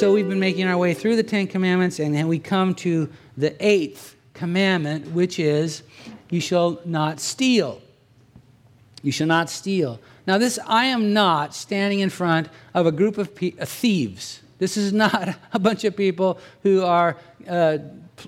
[0.00, 3.10] so we've been making our way through the Ten Commandments, and then we come to
[3.36, 5.82] the eighth commandment, which is,
[6.30, 7.82] You shall not steal.
[9.02, 10.00] You shall not steal.
[10.26, 14.40] Now, this, I am not standing in front of a group of pe- uh, thieves.
[14.56, 17.76] This is not a bunch of people who are, uh,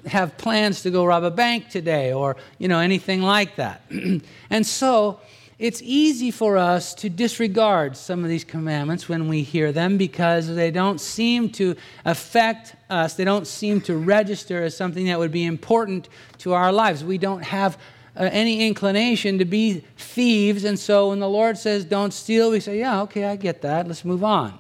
[0.05, 3.81] have plans to go rob a bank today or, you know, anything like that.
[4.51, 5.21] and so,
[5.59, 10.53] it's easy for us to disregard some of these commandments when we hear them because
[10.53, 13.15] they don't seem to affect us.
[13.15, 17.05] They don't seem to register as something that would be important to our lives.
[17.05, 17.79] We don't have
[18.17, 20.65] uh, any inclination to be thieves.
[20.65, 23.87] And so when the Lord says, don't steal, we say, yeah, okay, I get that.
[23.87, 24.59] Let's move on.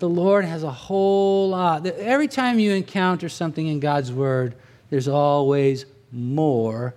[0.00, 1.86] The Lord has a whole lot.
[1.86, 4.56] Every time you encounter something in God's Word,
[4.90, 6.96] there's always more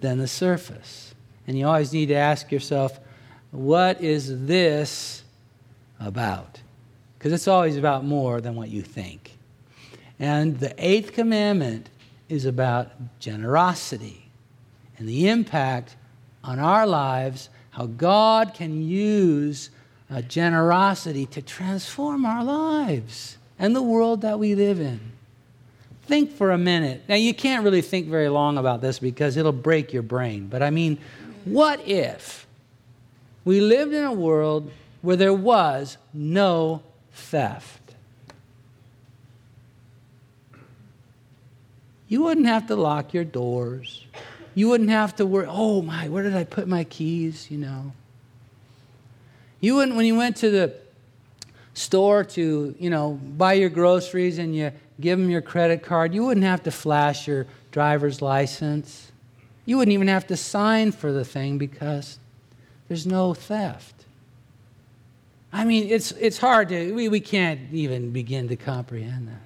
[0.00, 1.15] than the surface.
[1.46, 2.98] And you always need to ask yourself,
[3.50, 5.22] what is this
[6.00, 6.60] about?
[7.18, 9.32] Because it's always about more than what you think.
[10.18, 11.88] And the eighth commandment
[12.28, 12.90] is about
[13.20, 14.28] generosity
[14.98, 15.96] and the impact
[16.42, 19.70] on our lives, how God can use
[20.10, 25.00] uh, generosity to transform our lives and the world that we live in.
[26.04, 27.02] Think for a minute.
[27.08, 30.62] Now, you can't really think very long about this because it'll break your brain, but
[30.62, 30.98] I mean,
[31.46, 32.46] what if
[33.44, 37.94] we lived in a world where there was no theft?
[42.08, 44.04] You wouldn't have to lock your doors.
[44.54, 47.50] You wouldn't have to worry, oh my, where did I put my keys?
[47.50, 47.92] You know.
[49.60, 50.74] You wouldn't, when you went to the
[51.74, 56.24] store to, you know, buy your groceries and you give them your credit card, you
[56.24, 59.12] wouldn't have to flash your driver's license.
[59.66, 62.18] You wouldn't even have to sign for the thing because
[62.88, 64.04] there's no theft.
[65.52, 69.42] I mean, it's, it's hard to, we, we can't even begin to comprehend that.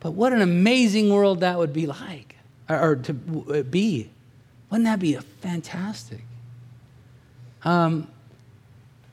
[0.00, 2.36] But what an amazing world that would be like,
[2.68, 4.10] or, or to be.
[4.70, 6.20] Wouldn't that be fantastic?
[7.64, 8.08] Um,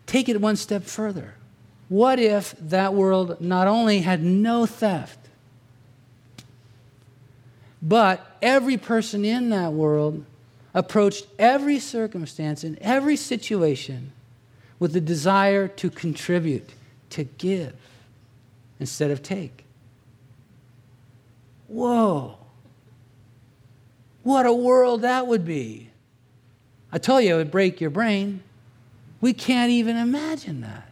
[0.06, 1.36] take it one step further.
[1.88, 5.20] What if that world not only had no theft,
[7.82, 10.24] but every person in that world
[10.74, 14.12] approached every circumstance and every situation
[14.78, 16.70] with the desire to contribute,
[17.10, 17.74] to give,
[18.80, 19.66] instead of take.
[21.68, 22.38] Whoa.
[24.22, 25.90] What a world that would be.
[26.92, 28.44] I tell you it would break your brain.
[29.22, 30.92] We can't even imagine that.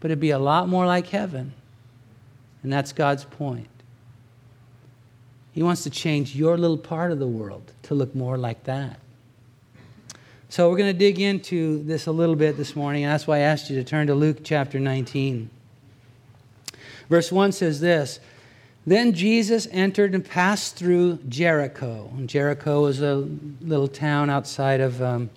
[0.00, 1.54] But it'd be a lot more like heaven.
[2.62, 3.68] And that's God's point.
[5.52, 8.98] He wants to change your little part of the world to look more like that.
[10.52, 13.38] So we're going to dig into this a little bit this morning, and that's why
[13.38, 15.48] I asked you to turn to Luke chapter 19.
[17.08, 18.20] Verse 1 says this
[18.86, 22.10] Then Jesus entered and passed through Jericho.
[22.18, 23.16] And Jericho was a
[23.62, 25.30] little town outside of um,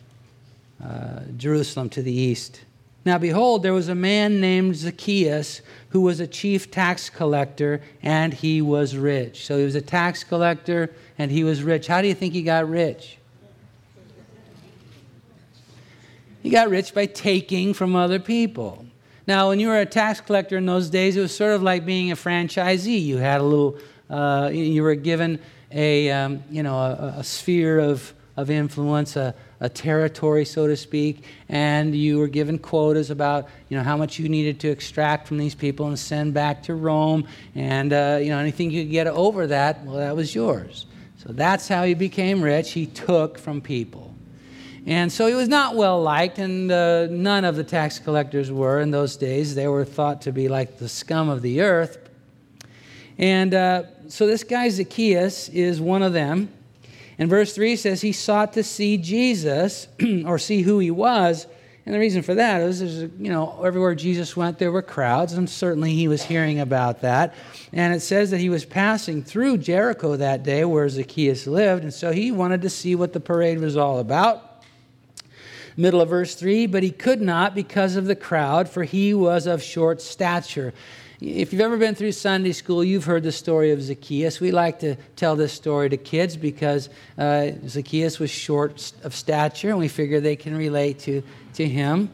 [0.84, 2.65] uh, Jerusalem to the east.
[3.06, 8.34] Now, behold, there was a man named Zacchaeus who was a chief tax collector and
[8.34, 9.46] he was rich.
[9.46, 11.86] So he was a tax collector and he was rich.
[11.86, 13.18] How do you think he got rich?
[16.42, 18.86] He got rich by taking from other people.
[19.28, 21.86] Now, when you were a tax collector in those days, it was sort of like
[21.86, 23.04] being a franchisee.
[23.04, 23.78] You had a little,
[24.10, 25.40] uh, you were given
[25.72, 30.76] a, um, you know, a, a sphere of, of influence, a, a territory, so to
[30.76, 35.28] speak, and you were given quotas about you know how much you needed to extract
[35.28, 38.92] from these people and send back to Rome, and uh, you know anything you could
[38.92, 40.86] get over that, well, that was yours.
[41.18, 42.72] So that's how he became rich.
[42.72, 44.14] He took from people.
[44.88, 48.82] And so he was not well liked, and uh, none of the tax collectors were
[48.82, 49.56] in those days.
[49.56, 51.98] They were thought to be like the scum of the earth.
[53.18, 56.50] And uh, so this guy Zacchaeus is one of them.
[57.18, 59.88] And verse 3 says he sought to see Jesus
[60.26, 61.48] or see who he was.
[61.86, 65.34] And the reason for that is, is, you know, everywhere Jesus went, there were crowds,
[65.34, 67.36] and certainly he was hearing about that.
[67.72, 71.94] And it says that he was passing through Jericho that day where Zacchaeus lived, and
[71.94, 74.64] so he wanted to see what the parade was all about.
[75.78, 79.46] Middle of verse 3 But he could not because of the crowd, for he was
[79.46, 80.74] of short stature.
[81.22, 84.42] If you've ever been through Sunday school, you've heard the story of Zacchaeus.
[84.42, 89.70] We like to tell this story to kids because uh, Zacchaeus was short of stature,
[89.70, 91.24] and we figure they can relate to,
[91.54, 92.10] to him.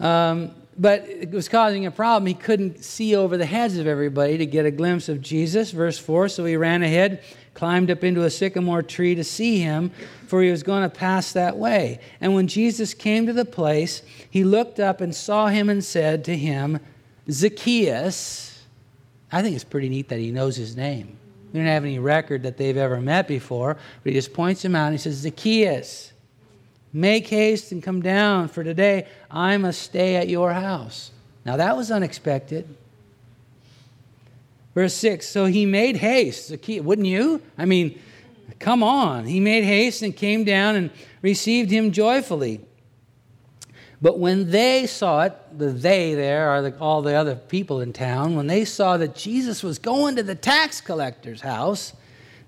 [0.00, 2.26] Um, but it was causing a problem.
[2.26, 5.70] He couldn't see over the heads of everybody to get a glimpse of Jesus.
[5.70, 7.22] Verse 4 So he ran ahead,
[7.54, 9.92] climbed up into a sycamore tree to see him,
[10.26, 12.00] for he was going to pass that way.
[12.20, 16.22] And when Jesus came to the place, he looked up and saw him and said
[16.26, 16.80] to him,
[17.30, 18.62] Zacchaeus,
[19.30, 21.16] I think it's pretty neat that he knows his name.
[21.52, 24.74] We don't have any record that they've ever met before, but he just points him
[24.74, 26.12] out and he says, Zacchaeus,
[26.92, 31.10] make haste and come down, for today I must stay at your house.
[31.44, 32.68] Now that was unexpected.
[34.74, 36.48] Verse 6 So he made haste.
[36.48, 37.42] Zacchaeus, wouldn't you?
[37.56, 37.98] I mean,
[38.58, 39.24] come on.
[39.24, 40.90] He made haste and came down and
[41.22, 42.60] received him joyfully.
[44.00, 47.92] But when they saw it, the they there are the, all the other people in
[47.92, 51.92] town, when they saw that Jesus was going to the tax collector's house,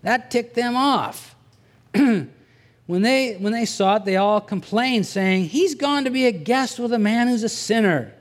[0.02, 1.35] that ticked them off.
[1.93, 2.31] when,
[2.87, 6.79] they, when they saw it, they all complained, saying, He's gone to be a guest
[6.79, 8.14] with a man who's a sinner.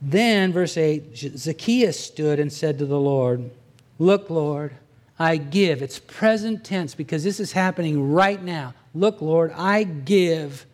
[0.00, 3.50] Then, verse 8 Zacchaeus stood and said to the Lord,
[3.98, 4.72] Look, Lord,
[5.18, 5.82] I give.
[5.82, 8.74] It's present tense because this is happening right now.
[8.94, 10.66] Look, Lord, I give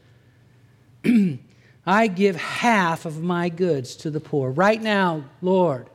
[1.87, 4.51] I give half of my goods to the poor.
[4.51, 5.89] Right now, Lord,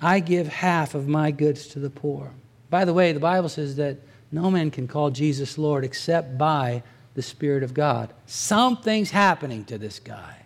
[0.00, 2.32] I give half of my goods to the poor.
[2.70, 3.98] By the way, the Bible says that
[4.32, 6.82] no man can call Jesus Lord except by
[7.14, 8.12] the Spirit of God.
[8.26, 10.36] Something's happening to this guy.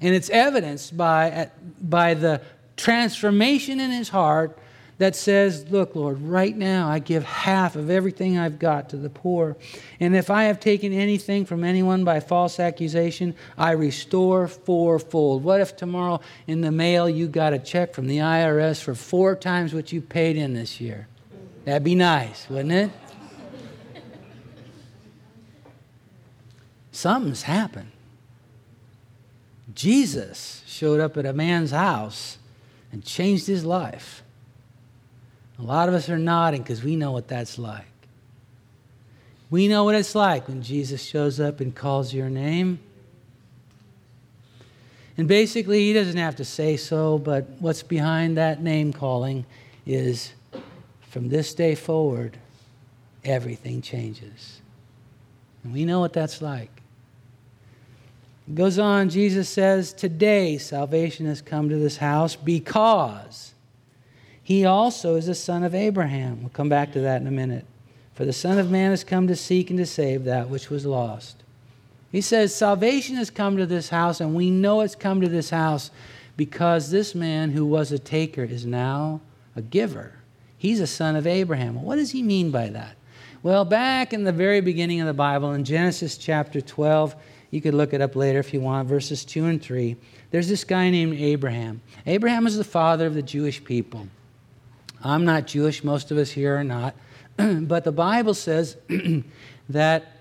[0.00, 1.50] And it's evidenced by,
[1.80, 2.40] by the
[2.76, 4.58] transformation in his heart
[4.98, 9.10] that says, Look, Lord, right now I give half of everything I've got to the
[9.10, 9.56] poor.
[10.00, 15.44] And if I have taken anything from anyone by false accusation, I restore fourfold.
[15.44, 19.36] What if tomorrow in the mail you got a check from the IRS for four
[19.36, 21.08] times what you paid in this year?
[21.64, 22.90] That'd be nice, wouldn't it?
[26.92, 27.90] Something's happened.
[29.74, 32.38] Jesus showed up at a man's house
[32.90, 34.22] and changed his life.
[35.58, 37.84] A lot of us are nodding because we know what that's like.
[39.48, 42.80] We know what it's like when Jesus shows up and calls your name.
[45.16, 49.46] And basically, he doesn't have to say so, but what's behind that name calling
[49.86, 50.32] is
[51.08, 52.36] from this day forward,
[53.24, 54.60] everything changes.
[55.64, 56.82] And we know what that's like.
[58.46, 63.54] It goes on, Jesus says, Today salvation has come to this house because
[64.46, 66.38] he also is a son of Abraham.
[66.38, 67.66] We'll come back to that in a minute.
[68.14, 70.86] For the Son of Man has come to seek and to save that which was
[70.86, 71.42] lost.
[72.12, 75.50] He says, Salvation has come to this house, and we know it's come to this
[75.50, 75.90] house
[76.36, 79.20] because this man who was a taker is now
[79.56, 80.12] a giver.
[80.56, 81.82] He's a son of Abraham.
[81.82, 82.94] What does he mean by that?
[83.42, 87.16] Well, back in the very beginning of the Bible, in Genesis chapter 12,
[87.50, 89.96] you could look it up later if you want, verses 2 and 3,
[90.30, 91.80] there's this guy named Abraham.
[92.06, 94.06] Abraham is the father of the Jewish people.
[95.02, 96.94] I'm not Jewish, most of us here are not.
[97.36, 98.76] but the Bible says
[99.68, 100.12] that,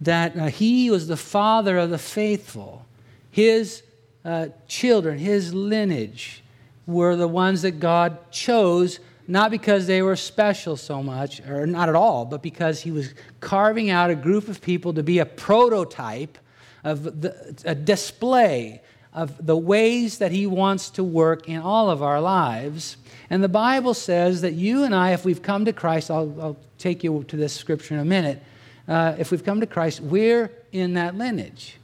[0.00, 2.86] that uh, he was the father of the faithful.
[3.30, 3.82] His
[4.24, 6.42] uh, children, his lineage,
[6.86, 11.88] were the ones that God chose, not because they were special so much, or not
[11.88, 15.26] at all, but because he was carving out a group of people to be a
[15.26, 16.38] prototype
[16.82, 18.82] of the, a display
[19.12, 22.96] of the ways that he wants to work in all of our lives.
[23.34, 26.56] And the Bible says that you and I, if we've come to Christ, I'll, I'll
[26.78, 28.40] take you to this scripture in a minute.
[28.86, 31.76] Uh, if we've come to Christ, we're in that lineage.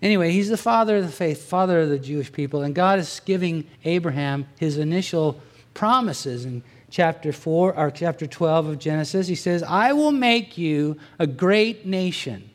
[0.00, 3.20] Anyway, he's the father of the faith, father of the Jewish people, and God is
[3.24, 5.40] giving Abraham his initial
[5.74, 9.26] promises in chapter 4 or chapter 12 of Genesis.
[9.26, 12.48] He says, I will make you a great nation.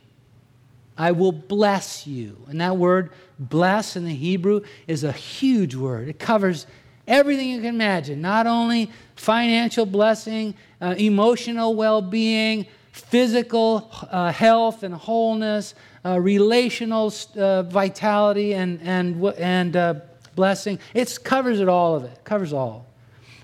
[0.98, 2.46] I will bless you.
[2.48, 6.08] And that word bless in the Hebrew is a huge word.
[6.08, 6.66] It covers
[7.08, 14.84] everything you can imagine, not only financial blessing, uh, emotional well being, physical uh, health
[14.84, 19.96] and wholeness, uh, relational uh, vitality and, and, and uh,
[20.36, 20.80] blessing.
[20.94, 22.86] It covers it all of it, covers all.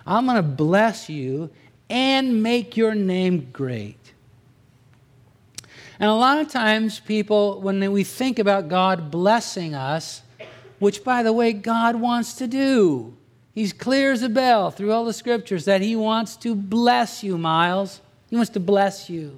[0.06, 1.50] I'm going to bless you
[1.89, 3.98] and make your name great.
[6.00, 10.24] And a lot of times, people, when we think about God blessing us,
[10.80, 13.15] which, by the way, God wants to do,
[13.53, 17.38] He's clear as a bell through all the scriptures that He wants to bless you,
[17.38, 18.00] Miles.
[18.29, 19.38] He wants to bless you.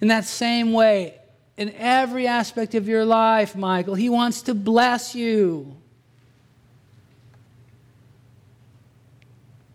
[0.00, 1.18] In that same way,
[1.56, 5.76] in every aspect of your life, Michael, He wants to bless you.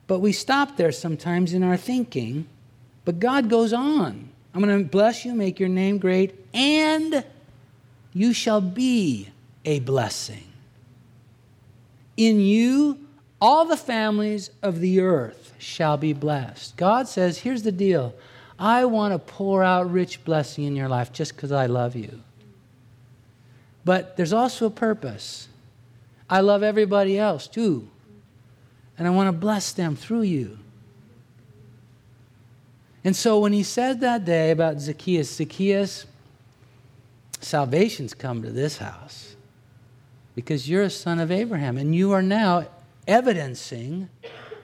[0.08, 2.48] But we stop there sometimes in our thinking.
[3.06, 4.30] But God goes on.
[4.54, 7.24] I'm going to bless you, make your name great, and
[8.14, 9.30] you shall be
[9.64, 10.47] a blessing.
[12.18, 13.00] In you,
[13.40, 16.76] all the families of the earth shall be blessed.
[16.76, 18.16] God says, here's the deal
[18.60, 22.22] I want to pour out rich blessing in your life just because I love you.
[23.86, 25.48] But there's also a purpose.
[26.30, 27.88] I love everybody else too.
[28.98, 30.58] And I want to bless them through you.
[33.04, 36.08] And so when he said that day about Zacchaeus, Zacchaeus,
[37.40, 39.37] salvation's come to this house
[40.38, 42.68] because you're a son of Abraham and you are now
[43.08, 44.08] evidencing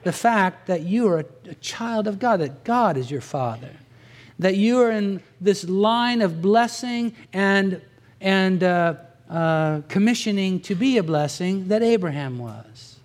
[0.03, 3.71] the fact that you are a, child of God, that God is your father,
[4.37, 7.81] that you are in this line of blessing and,
[8.21, 8.93] and uh,
[9.27, 12.99] uh, commissioning to be a blessing that Abraham was.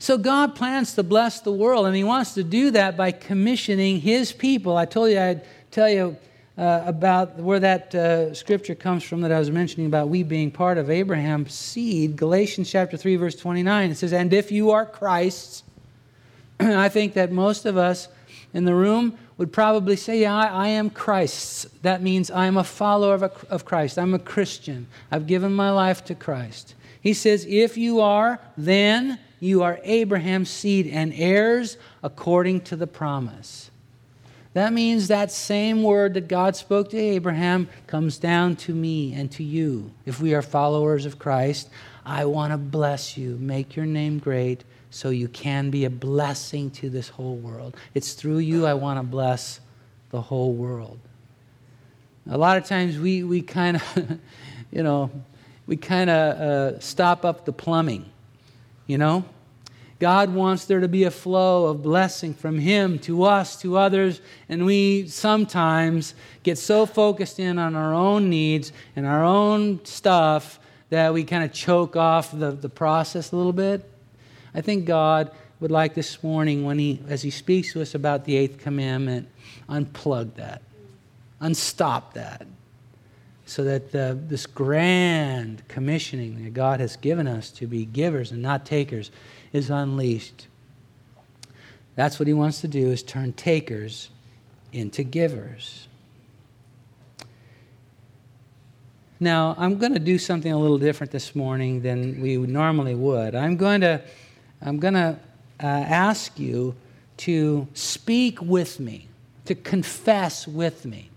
[0.00, 4.00] So God plans to bless the world, and He wants to do that by commissioning
[4.00, 4.76] His people.
[4.76, 6.16] I told you I'd tell you
[6.56, 10.50] uh, about where that uh, scripture comes from that I was mentioning about we being
[10.50, 12.16] part of Abraham's seed.
[12.16, 13.90] Galatians chapter 3, verse 29.
[13.90, 15.64] It says, And if you are Christ's,
[16.60, 18.08] I think that most of us
[18.52, 21.64] in the room would probably say, Yeah, I, I am Christ's.
[21.82, 23.98] That means I'm a follower of, a, of Christ.
[23.98, 24.86] I'm a Christian.
[25.10, 26.74] I've given my life to Christ.
[27.00, 32.86] He says, If you are, then you are Abraham's seed and heirs according to the
[32.86, 33.72] promise.
[34.54, 39.30] That means that same word that God spoke to Abraham comes down to me and
[39.32, 39.90] to you.
[40.06, 41.68] If we are followers of Christ,
[42.06, 46.70] I want to bless you, make your name great so you can be a blessing
[46.70, 47.76] to this whole world.
[47.94, 49.58] It's through you I want to bless
[50.10, 51.00] the whole world.
[52.30, 54.18] A lot of times we, we kind of,
[54.70, 55.10] you know,
[55.66, 58.08] we kind of uh, stop up the plumbing,
[58.86, 59.24] you know?
[60.04, 64.20] God wants there to be a flow of blessing from Him to us, to others,
[64.50, 70.60] and we sometimes get so focused in on our own needs and our own stuff
[70.90, 73.90] that we kind of choke off the, the process a little bit.
[74.54, 78.26] I think God would like this morning, when he, as He speaks to us about
[78.26, 79.26] the eighth commandment,
[79.70, 80.60] unplug that,
[81.40, 82.46] unstop that,
[83.46, 88.42] so that the, this grand commissioning that God has given us to be givers and
[88.42, 89.10] not takers
[89.54, 90.48] is unleashed.
[91.94, 94.10] That's what he wants to do is turn takers
[94.72, 95.86] into givers.
[99.20, 103.36] Now, I'm going to do something a little different this morning than we normally would.
[103.36, 104.02] I'm going to,
[104.60, 105.16] I'm going to
[105.62, 106.74] uh, ask you
[107.18, 109.06] to speak with me,
[109.44, 111.10] to confess with me.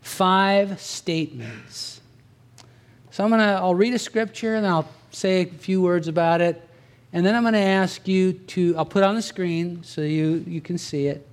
[0.00, 2.00] Five statements.
[3.10, 6.40] So I'm going to, I'll read a scripture and I'll say a few words about
[6.40, 6.60] it.
[7.14, 10.44] And then I'm going to ask you to, I'll put on the screen so you,
[10.48, 11.24] you can see it.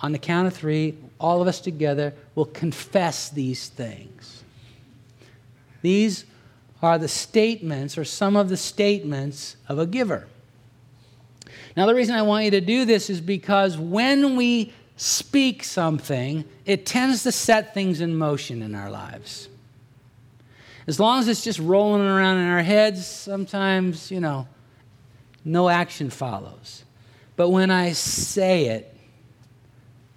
[0.00, 4.44] On the count of three, all of us together will confess these things.
[5.80, 6.26] These
[6.82, 10.26] are the statements, or some of the statements, of a giver.
[11.74, 16.44] Now, the reason I want you to do this is because when we speak something,
[16.66, 19.48] it tends to set things in motion in our lives.
[20.86, 24.46] As long as it's just rolling around in our heads, sometimes, you know,
[25.44, 26.84] no action follows.
[27.36, 28.94] But when I say it,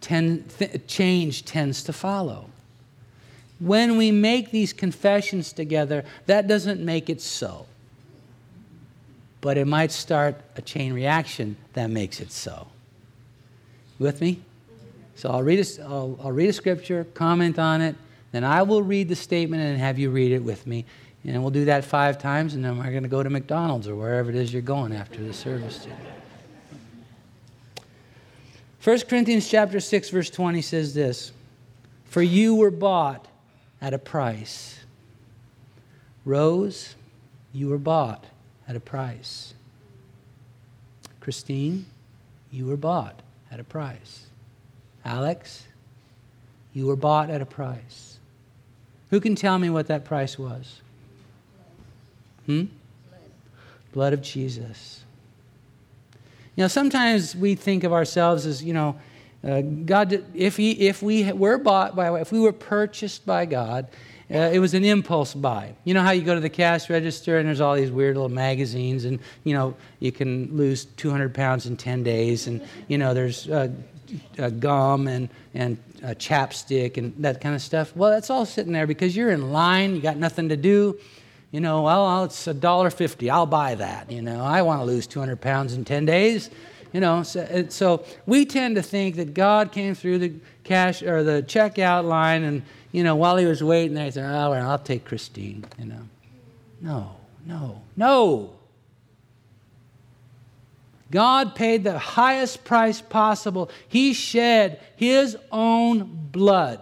[0.02, 2.50] tend, th- change tends to follow.
[3.60, 7.66] When we make these confessions together, that doesn't make it so.
[9.42, 12.68] But it might start a chain reaction that makes it so.
[14.00, 14.42] with me?
[15.16, 17.96] So I'll read, a, I'll, I'll read a scripture, comment on it,
[18.32, 20.86] then I will read the statement and have you read it with me.
[21.28, 23.96] And we'll do that five times, and then we're going to go to McDonald's or
[23.96, 25.80] wherever it is you're going after the service.
[25.80, 25.96] Today.
[28.82, 31.34] 1 Corinthians chapter 6 verse 20 says this,
[32.06, 33.28] "For you were bought
[33.82, 34.80] at a price."
[36.24, 36.96] Rose,
[37.52, 38.26] you were bought
[38.66, 39.54] at a price.
[41.20, 41.86] Christine,
[42.52, 44.28] you were bought at a price.
[45.04, 45.68] Alex,
[46.74, 48.18] you were bought at a price.
[49.10, 50.82] Who can tell me what that price was?
[52.48, 52.66] Hmm?
[53.94, 55.04] Blood of Jesus.
[56.56, 59.00] You know, sometimes we think of ourselves as, you know,
[59.48, 63.88] uh, God, if, he, if we were bought by, if we were purchased by God,
[64.30, 65.74] uh, it was an impulse buy.
[65.86, 68.28] You know how you go to the cash register and there's all these weird little
[68.28, 73.14] magazines, and you know you can lose 200 pounds in 10 days, and you know
[73.14, 73.70] there's uh,
[74.38, 77.96] uh, gum and and chapstick and that kind of stuff.
[77.96, 81.00] Well, that's all sitting there because you're in line, you got nothing to do,
[81.52, 83.30] you know, well, oh, it's a dollar fifty.
[83.30, 84.12] I'll buy that.
[84.12, 86.50] You know, I want to lose 200 pounds in 10 days.
[86.94, 91.24] You know, so, so we tend to think that God came through the cash or
[91.24, 94.70] the checkout line, and you know, while he was waiting there, he said, "Oh, well,
[94.70, 96.02] I'll take Christine." You know,
[96.82, 98.54] no, no, no.
[101.12, 103.70] God paid the highest price possible.
[103.88, 106.82] He shed his own blood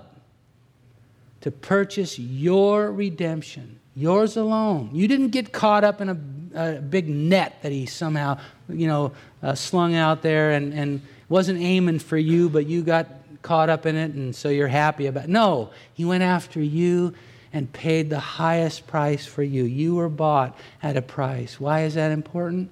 [1.42, 4.90] to purchase your redemption, yours alone.
[4.94, 9.14] You didn't get caught up in a, a big net that he somehow, you know,
[9.42, 13.08] uh, slung out there and, and wasn't aiming for you, but you got
[13.42, 15.30] caught up in it and so you're happy about it.
[15.30, 17.14] No, he went after you
[17.54, 19.64] and paid the highest price for you.
[19.64, 21.60] You were bought at a price.
[21.60, 22.70] Why is that important?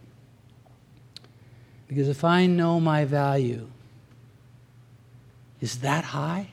[1.87, 3.69] Because if I know my value
[5.61, 6.49] is that high,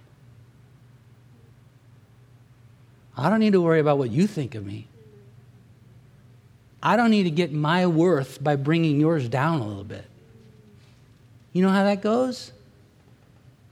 [3.20, 4.86] I don't need to worry about what you think of me.
[6.82, 10.06] I don't need to get my worth by bringing yours down a little bit.
[11.52, 12.52] You know how that goes?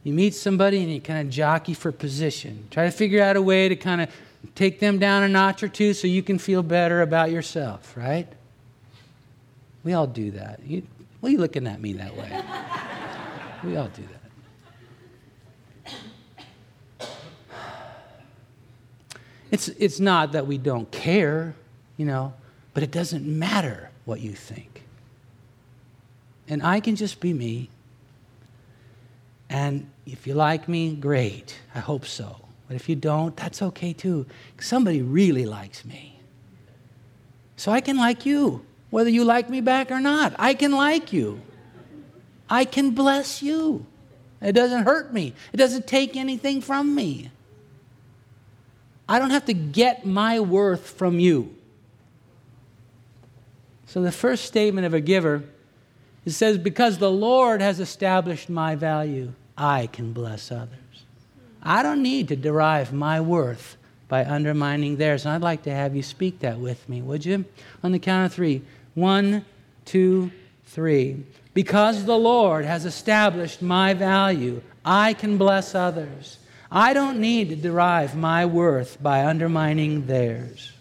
[0.04, 2.68] You meet somebody and you kind of jockey for position.
[2.70, 4.10] Try to figure out a way to kind of
[4.54, 8.28] take them down a notch or two so you can feel better about yourself, right?
[9.82, 10.60] We all do that.
[10.62, 10.82] You,
[11.20, 12.30] what are you looking at me that way?
[13.64, 14.17] we all do that.
[19.50, 21.54] It's, it's not that we don't care,
[21.96, 22.34] you know,
[22.74, 24.82] but it doesn't matter what you think.
[26.48, 27.68] And I can just be me.
[29.50, 31.58] And if you like me, great.
[31.74, 32.36] I hope so.
[32.66, 34.26] But if you don't, that's okay too.
[34.60, 36.20] Somebody really likes me.
[37.56, 40.34] So I can like you, whether you like me back or not.
[40.38, 41.40] I can like you.
[42.48, 43.84] I can bless you.
[44.40, 47.30] It doesn't hurt me, it doesn't take anything from me.
[49.08, 51.54] I don't have to get my worth from you.
[53.86, 55.44] So the first statement of a giver
[56.28, 61.06] it says, Because the Lord has established my value, I can bless others.
[61.62, 65.24] I don't need to derive my worth by undermining theirs.
[65.24, 67.46] And I'd like to have you speak that with me, would you?
[67.82, 68.60] On the count of three:
[68.94, 69.46] one,
[69.86, 70.30] two,
[70.66, 71.24] three.
[71.54, 76.38] Because the Lord has established my value, I can bless others.
[76.70, 80.72] I don't need to derive my worth by undermining theirs.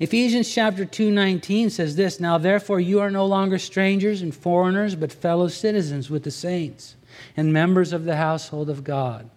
[0.00, 5.12] Ephesians chapter 2:19 says this, "Now therefore you are no longer strangers and foreigners, but
[5.12, 6.96] fellow citizens with the saints
[7.36, 9.28] and members of the household of God."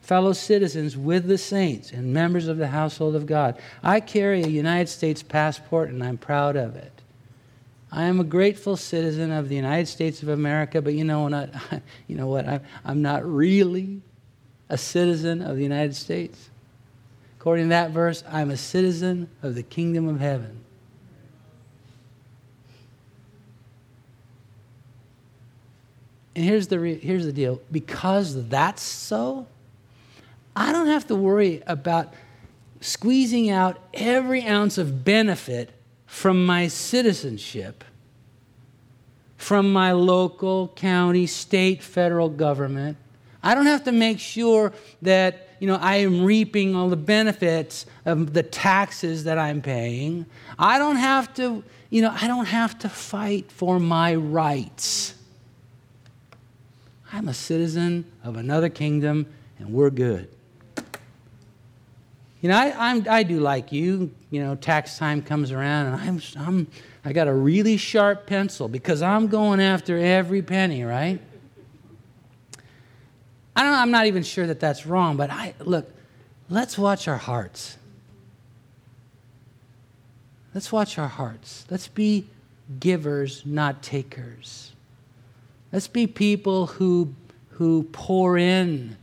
[0.00, 3.56] Fellow citizens with the saints and members of the household of God.
[3.82, 6.92] I carry a United States passport and I'm proud of it.
[7.90, 11.50] I am a grateful citizen of the United States of America, but you know what?
[12.08, 12.62] You know what?
[12.84, 14.02] I'm not really
[14.72, 16.48] a citizen of the United States.
[17.38, 20.64] According to that verse, I'm a citizen of the kingdom of heaven.
[26.34, 29.46] And here's the, re- here's the deal because that's so,
[30.56, 32.14] I don't have to worry about
[32.80, 35.70] squeezing out every ounce of benefit
[36.06, 37.84] from my citizenship,
[39.36, 42.96] from my local, county, state, federal government.
[43.42, 47.86] I don't have to make sure that you know, I am reaping all the benefits
[48.04, 50.26] of the taxes that I'm paying.
[50.58, 55.14] I don't have to, you know, I don't have to fight for my rights.
[57.12, 59.26] I'm a citizen of another kingdom
[59.60, 60.28] and we're good.
[62.40, 64.10] You know, I, I'm, I do like you.
[64.30, 66.66] You know, tax time comes around and I'm, I'm,
[67.04, 71.20] I got a really sharp pencil because I'm going after every penny, right?
[73.54, 75.90] I don't I'm not even sure that that's wrong, but I look,
[76.48, 77.76] let's watch our hearts.
[80.54, 81.64] Let's watch our hearts.
[81.70, 82.26] Let's be
[82.78, 84.72] givers, not takers.
[85.72, 87.14] Let's be people who,
[87.50, 88.96] who pour in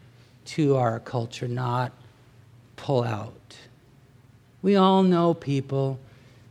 [0.45, 1.91] to our culture, not
[2.75, 3.33] pull out.
[4.61, 5.99] We all know people,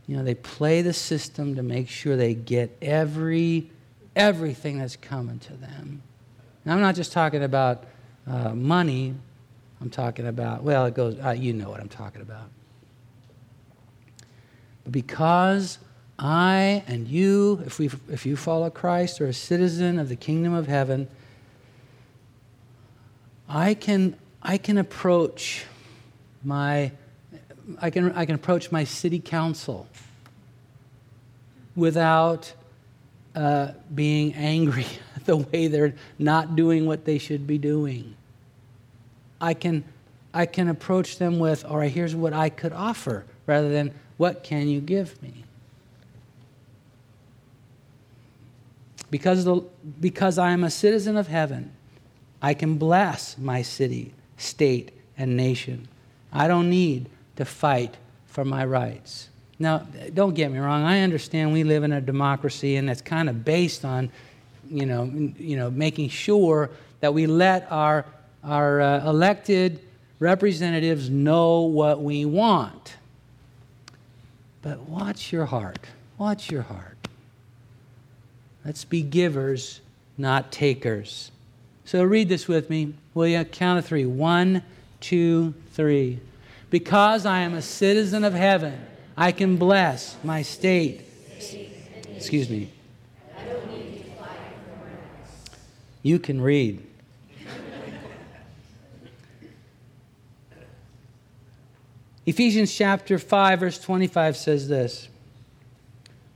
[0.07, 3.69] you know, they play the system to make sure they get every
[4.15, 6.01] everything that's coming to them.
[6.63, 7.85] And I'm not just talking about
[8.27, 9.15] uh, money.
[9.81, 12.49] I'm talking about, well, it goes, uh, you know what I'm talking about.
[14.83, 15.79] But because
[16.17, 20.53] I and you, if, we, if you follow Christ, are a citizen of the kingdom
[20.53, 21.07] of heaven,
[23.47, 25.65] I can, I can approach
[26.43, 26.91] my,
[27.81, 29.87] I can, I can approach my city council
[31.75, 32.53] without
[33.33, 34.85] uh, being angry
[35.25, 38.15] the way they're not doing what they should be doing.
[39.41, 39.83] I can,
[40.33, 44.43] I can approach them with, all right, here's what I could offer, rather than, what
[44.43, 45.45] can you give me?
[49.09, 49.61] Because, the,
[49.99, 51.71] because I am a citizen of heaven,
[52.41, 55.87] I can bless my city, state, and nation.
[56.31, 59.29] I don't need to fight for my rights.
[59.57, 59.79] Now,
[60.13, 60.83] don't get me wrong.
[60.83, 64.11] I understand we live in a democracy, and it's kind of based on,
[64.69, 65.05] you know,
[65.37, 68.05] you know, making sure that we let our
[68.43, 69.81] our uh, elected
[70.19, 72.95] representatives know what we want.
[74.61, 75.79] But watch your heart.
[76.17, 76.97] Watch your heart.
[78.65, 79.81] Let's be givers,
[80.17, 81.31] not takers.
[81.85, 82.93] So read this with me.
[83.13, 84.05] Will you count of three?
[84.05, 84.63] One,
[84.99, 86.19] two, three.
[86.69, 88.79] Because I am a citizen of heaven,
[89.17, 91.01] I can bless my state.
[92.15, 92.71] Excuse me.
[96.01, 96.85] You can read.
[102.25, 105.09] Ephesians chapter 5, verse 25 says this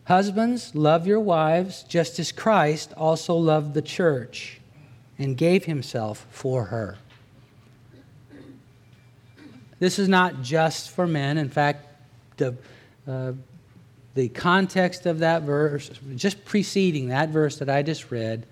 [0.05, 4.59] Husbands, love your wives just as Christ also loved the church
[5.17, 6.97] and gave himself for her.
[9.79, 11.37] This is not just for men.
[11.37, 11.87] In fact,
[12.37, 12.55] the,
[13.07, 13.33] uh,
[14.15, 18.45] the context of that verse, just preceding that verse that I just read,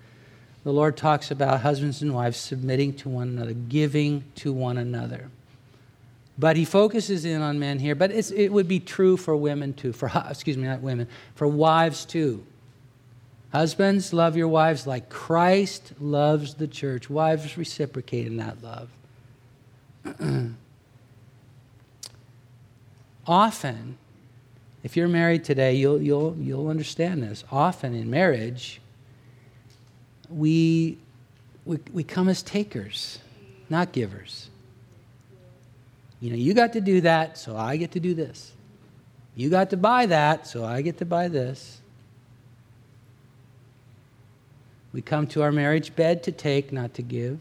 [0.64, 5.28] the Lord talks about husbands and wives submitting to one another, giving to one another.
[6.38, 9.92] But he focuses in on men here, but it would be true for women too,
[9.92, 12.44] for, excuse me, not women, for wives too.
[13.52, 17.10] Husbands, love your wives like Christ loves the church.
[17.10, 18.88] Wives, reciprocate in that love.
[23.26, 23.98] Often,
[24.82, 27.44] if you're married today, you'll, you'll, you'll understand this.
[27.52, 28.80] Often in marriage,
[30.32, 30.98] we,
[31.64, 33.18] we, we come as takers,
[33.68, 34.48] not givers.
[36.20, 38.52] You know, you got to do that, so I get to do this.
[39.34, 41.80] You got to buy that, so I get to buy this.
[44.92, 47.40] We come to our marriage bed to take, not to give.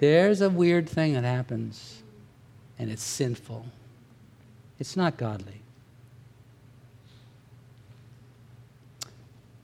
[0.00, 2.02] There's a weird thing that happens,
[2.78, 3.66] and it's sinful.
[4.78, 5.60] It's not godly.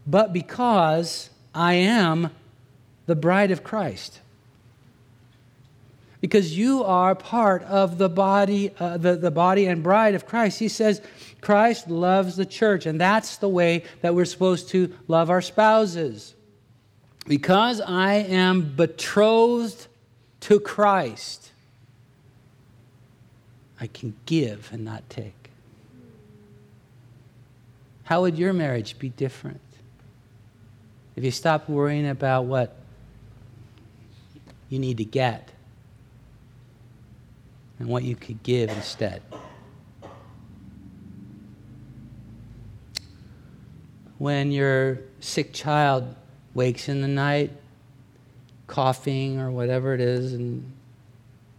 [0.06, 2.30] But because I am
[3.06, 4.20] the bride of Christ,
[6.24, 10.58] because you are part of the body, uh, the, the body and bride of Christ.
[10.58, 11.02] He says
[11.42, 16.34] Christ loves the church, and that's the way that we're supposed to love our spouses.
[17.26, 19.86] Because I am betrothed
[20.40, 21.52] to Christ,
[23.78, 25.50] I can give and not take.
[28.04, 29.60] How would your marriage be different
[31.16, 32.76] if you stop worrying about what
[34.68, 35.50] you need to get
[37.78, 39.22] and what you could give instead.
[44.18, 46.14] When your sick child
[46.54, 47.50] wakes in the night,
[48.66, 50.72] coughing or whatever it is, and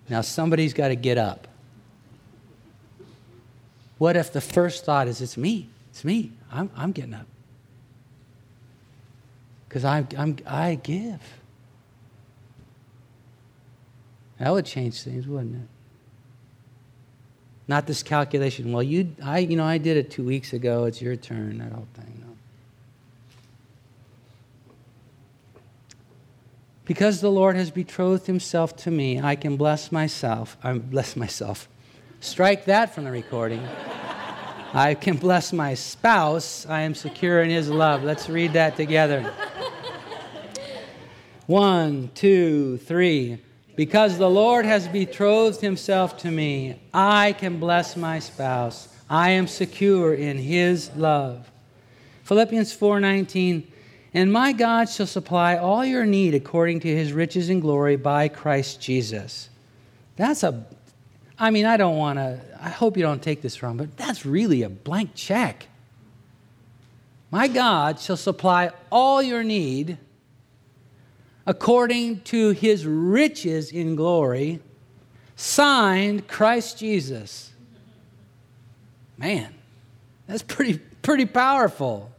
[0.10, 1.48] now somebody's got to get up.
[3.98, 5.70] What if the first thought is, it's me?
[5.91, 6.32] It's me.
[6.52, 7.28] I'm, I'm getting up.
[9.76, 11.20] Because I, I'm, I give.
[14.40, 15.68] That would change things, wouldn't it?
[17.68, 18.72] Not this calculation.
[18.72, 20.86] Well, you, I, you know, I did it two weeks ago.
[20.86, 21.58] It's your turn.
[21.58, 22.24] That whole thing.
[22.26, 22.38] No.
[26.86, 30.56] Because the Lord has betrothed Himself to me, I can bless myself.
[30.64, 31.68] I bless myself.
[32.22, 33.68] Strike that from the recording.
[34.74, 36.66] I can bless my spouse.
[36.66, 38.06] I am secure in His love.
[38.06, 39.34] Let's read that together.
[41.47, 43.39] One, two, three.
[43.75, 48.88] Because the Lord has betrothed himself to me, I can bless my spouse.
[49.10, 51.51] I am secure in his love.
[52.23, 53.63] Philippians 4:19
[54.13, 58.29] And my God shall supply all your need according to his riches and glory by
[58.29, 59.49] Christ Jesus.
[60.15, 60.65] That's a
[61.38, 64.25] I mean, I don't want to I hope you don't take this wrong, but that's
[64.25, 65.67] really a blank check.
[67.29, 69.97] My God shall supply all your need
[71.45, 74.60] according to his riches in glory,
[75.36, 77.51] signed Christ Jesus.
[79.17, 79.53] Man,
[80.27, 82.12] that's pretty, pretty powerful.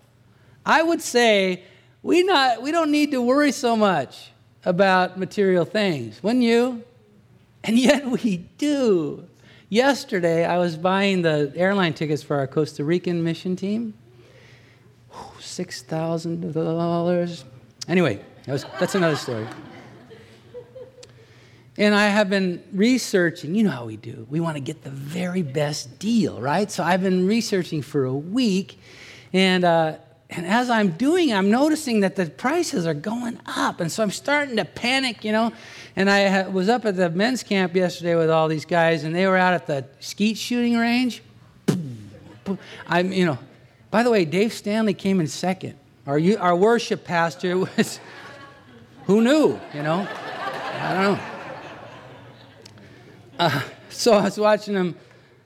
[0.65, 1.63] I would say
[2.03, 4.31] we, not, we don't need to worry so much
[4.65, 6.83] about material things, wouldn't you?
[7.65, 9.27] And yet we do.
[9.69, 13.95] Yesterday, I was buying the airline tickets for our Costa Rican mission team.
[15.41, 17.45] $6,000.
[17.89, 19.47] Anyway, that was, that's another story.
[21.79, 24.27] And I have been researching, you know how we do.
[24.31, 26.71] We want to get the very best deal, right?
[26.71, 28.81] So I've been researching for a week.
[29.33, 29.97] And, uh,
[30.31, 33.81] and as I'm doing, I'm noticing that the prices are going up.
[33.81, 35.53] And so I'm starting to panic, you know.
[35.97, 39.27] And I was up at the men's camp yesterday with all these guys, and they
[39.27, 41.23] were out at the skeet shooting range.
[42.87, 43.39] I'm, you know,
[43.91, 45.75] by the way, Dave Stanley came in second.
[46.07, 48.01] Our, our worship pastor was
[49.07, 50.07] who knew, you know?
[50.09, 51.21] I don't know.
[53.39, 54.97] uh, so I was watching them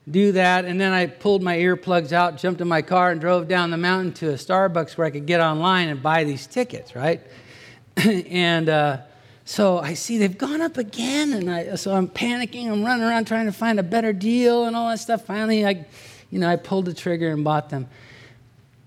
[0.09, 3.47] do that, and then I pulled my earplugs out, jumped in my car, and drove
[3.47, 6.95] down the mountain to a Starbucks where I could get online and buy these tickets,
[6.95, 7.21] right?
[7.95, 8.97] and uh,
[9.45, 12.71] so I see they've gone up again, and I, so I'm panicking.
[12.71, 15.25] I'm running around trying to find a better deal and all that stuff.
[15.25, 15.85] Finally, I,
[16.31, 17.87] you know, I pulled the trigger and bought them.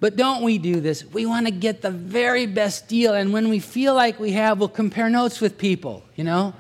[0.05, 1.03] But don't we do this?
[1.03, 4.59] We want to get the very best deal, and when we feel like we have,
[4.59, 6.53] we'll compare notes with people, you know.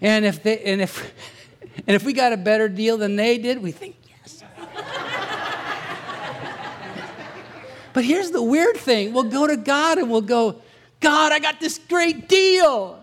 [0.00, 1.14] And if they, and if,
[1.86, 4.42] and if we got a better deal than they did, we think yes.
[7.92, 10.56] but here's the weird thing: we'll go to God and we'll go,
[10.98, 12.98] God, I got this great deal.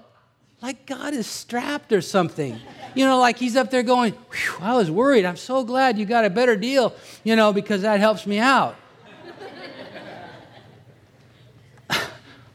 [0.62, 2.60] Like God is strapped or something.
[2.96, 4.14] You know, like he's up there going,
[4.60, 5.24] I was worried.
[5.24, 8.76] I'm so glad you got a better deal, you know, because that helps me out.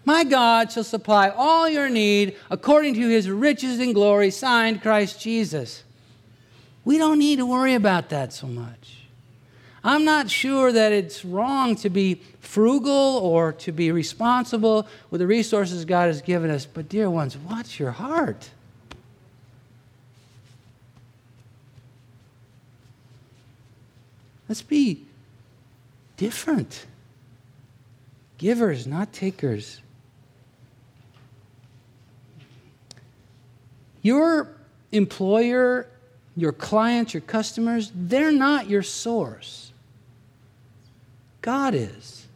[0.05, 5.21] My God shall supply all your need according to his riches and glory, signed Christ
[5.21, 5.83] Jesus.
[6.85, 8.99] We don't need to worry about that so much.
[9.83, 15.27] I'm not sure that it's wrong to be frugal or to be responsible with the
[15.27, 18.51] resources God has given us, but dear ones, watch your heart.
[24.49, 25.03] Let's be
[26.17, 26.87] different.
[28.39, 29.81] Givers, not takers.
[34.05, 34.51] Your
[34.93, 35.89] employer,
[36.37, 39.73] your clients, your customers, they're not your source.
[41.41, 42.27] God is.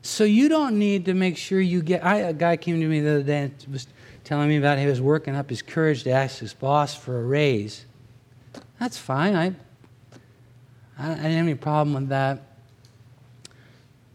[0.00, 2.04] So you don't need to make sure you get.
[2.04, 3.86] I, a guy came to me the other day and was
[4.24, 7.22] telling me about he was working up his courage to ask his boss for a
[7.22, 7.84] raise.
[8.80, 9.36] That's fine.
[9.36, 9.46] I,
[10.98, 12.42] I didn't have any problem with that.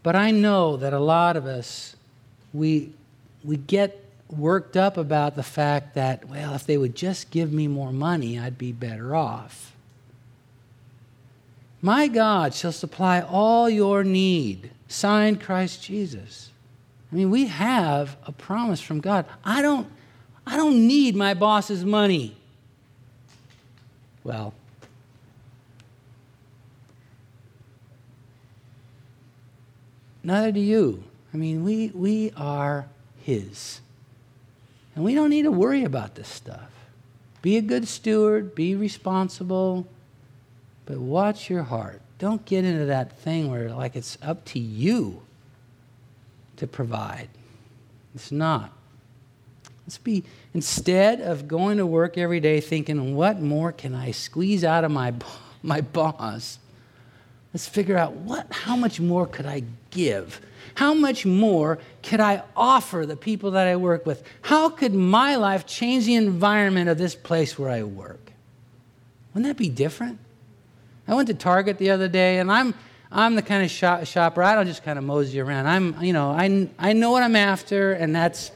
[0.02, 1.94] But I know that a lot of us,
[2.52, 2.92] we,
[3.44, 7.66] we get worked up about the fact that, well, if they would just give me
[7.66, 9.72] more money, I'd be better off.
[11.80, 14.70] My God shall supply all your need.
[14.88, 16.50] Signed Christ Jesus.
[17.10, 19.24] I mean, we have a promise from God.
[19.44, 19.86] I don't,
[20.46, 22.36] I don't need my boss's money.
[24.24, 24.52] Well,
[30.22, 31.04] neither do you.
[31.32, 32.86] I mean, we, we are
[33.22, 33.80] His.
[34.98, 36.72] And we don't need to worry about this stuff.
[37.40, 39.86] Be a good steward, be responsible,
[40.86, 42.00] but watch your heart.
[42.18, 45.22] Don't get into that thing where, like, it's up to you
[46.56, 47.28] to provide.
[48.12, 48.72] It's not.
[49.86, 54.64] Let's be, instead of going to work every day thinking, what more can I squeeze
[54.64, 55.14] out of my,
[55.62, 56.58] my boss?
[57.52, 60.40] Let's figure out what, how much more could I give?
[60.74, 64.22] How much more could I offer the people that I work with?
[64.42, 68.32] How could my life change the environment of this place where I work?
[69.34, 70.18] Wouldn't that be different?
[71.06, 72.74] I went to Target the other day, and I'm
[73.10, 74.42] I'm the kind of shop, shopper.
[74.42, 75.66] I don't just kind of mosey around.
[75.66, 78.50] I'm you know I I know what I'm after, and that's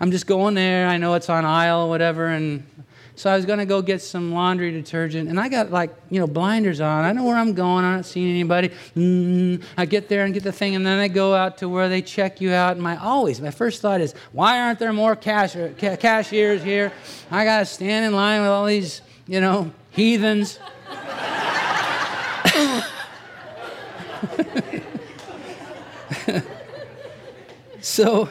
[0.00, 0.88] I'm just going there.
[0.88, 2.66] I know it's on aisle, whatever, and
[3.14, 6.18] so I was going to go get some laundry detergent, and I got like you
[6.18, 7.04] know blinders on.
[7.04, 7.84] I know where I'm going.
[7.84, 8.70] I'm not seeing anybody.
[8.96, 11.88] Mm, I get there and get the thing, and then I go out to where
[11.88, 12.72] they check you out.
[12.72, 16.92] And my always my first thought is, why aren't there more ca- cashiers here?
[17.30, 20.58] I got to stand in line with all these you know heathens.
[27.80, 28.28] so,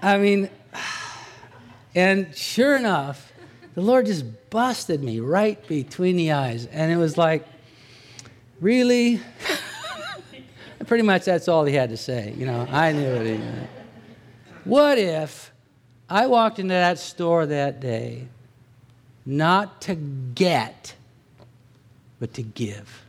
[0.00, 0.48] I mean,
[1.94, 3.27] and sure enough,
[3.74, 6.66] the Lord just busted me right between the eyes.
[6.66, 7.46] And it was like,
[8.60, 9.20] really?
[10.86, 12.34] Pretty much that's all he had to say.
[12.36, 13.40] You know, I knew it.
[14.64, 15.52] What if
[16.08, 18.28] I walked into that store that day
[19.26, 20.94] not to get,
[22.18, 23.04] but to give?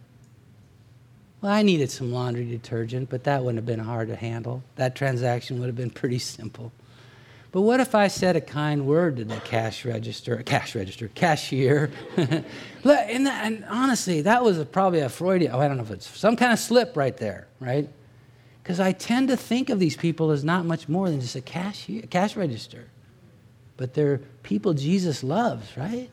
[1.42, 4.62] Well, I needed some laundry detergent, but that wouldn't have been hard to handle.
[4.76, 6.74] That transaction would have been pretty simple.
[7.52, 11.90] But what if I said a kind word to the cash register, cash register, cashier?
[12.18, 12.46] and,
[12.84, 16.08] that, and, honestly, that was a, probably a Freudian, oh, I don't know if it's
[16.08, 17.90] some kind of slip right there, right?
[18.62, 21.42] Because I tend to think of these people as not much more than just a
[21.42, 22.86] cashier, cash register.
[23.78, 26.10] But they're people Jesus loves, right?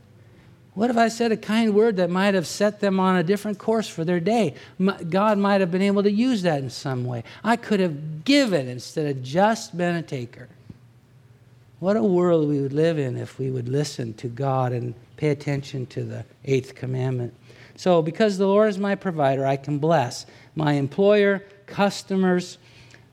[0.72, 3.58] What if I said a kind word that might have set them on a different
[3.58, 4.54] course for their day?
[5.08, 7.24] God might have been able to use that in some way.
[7.42, 10.48] I could have given instead of just been a taker.
[11.78, 15.28] What a world we would live in if we would listen to God and pay
[15.28, 17.34] attention to the eighth commandment.
[17.76, 22.56] So, because the Lord is my provider, I can bless my employer, customers,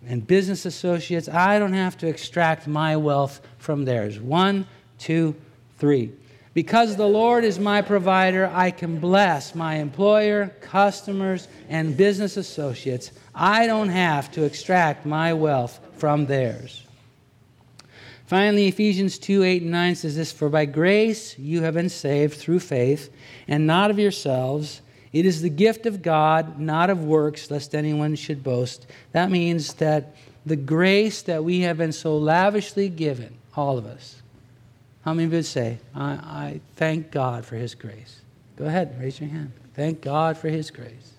[0.08, 1.28] and business associates.
[1.28, 4.20] I don't have to extract my wealth from theirs.
[4.20, 4.66] One,
[4.98, 5.36] two,
[5.78, 6.14] three.
[6.54, 13.12] Because the Lord is my provider, I can bless my employer, customers, and business associates.
[13.36, 16.83] I don't have to extract my wealth from theirs.
[18.34, 22.34] Finally, Ephesians 2 8 and 9 says this For by grace you have been saved
[22.34, 23.12] through faith,
[23.48, 24.82] and not of yourselves.
[25.12, 28.88] It is the gift of God, not of works, lest anyone should boast.
[29.12, 30.16] That means that
[30.48, 34.24] the grace that we have been so lavishly given, all of us.
[35.06, 38.22] How many of you say, I, I thank God for His grace?
[38.56, 39.52] Go ahead, raise your hand.
[39.76, 41.12] Thank God for His grace.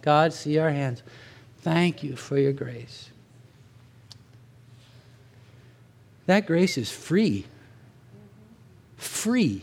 [0.00, 1.02] God, see our hands.
[1.62, 3.10] Thank you for your grace.
[6.32, 7.44] That grace is free.
[8.96, 9.62] Free.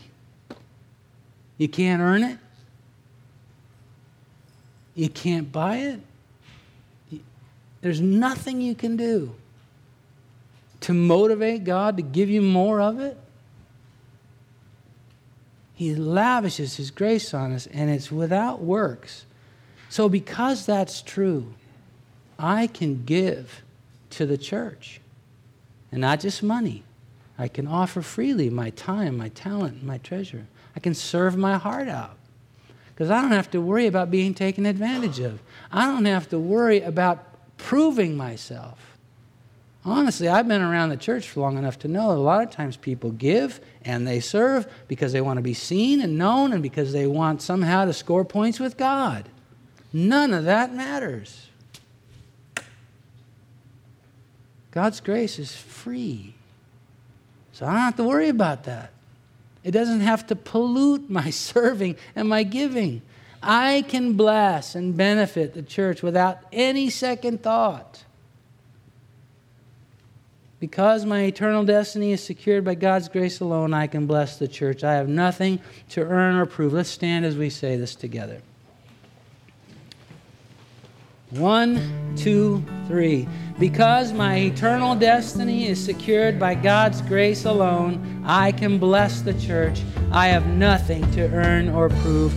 [1.58, 2.38] You can't earn it.
[4.94, 7.22] You can't buy it.
[7.80, 9.34] There's nothing you can do
[10.82, 13.18] to motivate God to give you more of it.
[15.74, 19.24] He lavishes His grace on us, and it's without works.
[19.88, 21.52] So, because that's true,
[22.38, 23.62] I can give
[24.10, 25.00] to the church.
[25.92, 26.84] And not just money.
[27.38, 30.46] I can offer freely my time, my talent, my treasure.
[30.76, 32.16] I can serve my heart out.
[32.94, 35.40] Because I don't have to worry about being taken advantage of.
[35.72, 38.90] I don't have to worry about proving myself.
[39.84, 42.50] Honestly, I've been around the church for long enough to know that a lot of
[42.50, 46.62] times people give and they serve because they want to be seen and known and
[46.62, 49.30] because they want somehow to score points with God.
[49.92, 51.48] None of that matters.
[54.70, 56.34] God's grace is free.
[57.52, 58.92] So I don't have to worry about that.
[59.64, 63.02] It doesn't have to pollute my serving and my giving.
[63.42, 68.04] I can bless and benefit the church without any second thought.
[70.58, 74.84] Because my eternal destiny is secured by God's grace alone, I can bless the church.
[74.84, 76.74] I have nothing to earn or prove.
[76.74, 78.42] Let's stand as we say this together.
[81.30, 83.28] One, two, three.
[83.60, 89.80] Because my eternal destiny is secured by God's grace alone, I can bless the church.
[90.10, 92.34] I have nothing to earn or prove.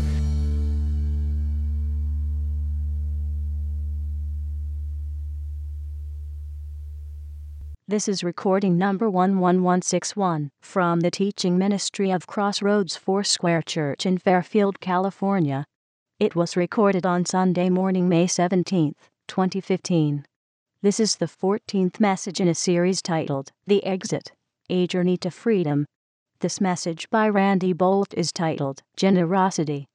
[7.88, 14.80] This is recording number 11161 from the teaching ministry of Crossroads Foursquare Church in Fairfield,
[14.80, 15.66] California.
[16.24, 18.96] It was recorded on Sunday morning, May 17,
[19.28, 20.26] 2015.
[20.82, 24.32] This is the 14th message in a series titled The Exit
[24.70, 25.86] A Journey to Freedom.
[26.40, 29.90] This message by Randy Boldt is titled Generosity.